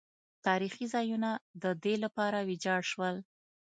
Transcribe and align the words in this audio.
تاریخي 0.45 0.85
ځایونه 0.93 1.29
د 1.63 1.65
دې 1.83 1.95
لپاره 2.03 2.37
ویجاړ 2.49 2.81
شول. 2.91 3.15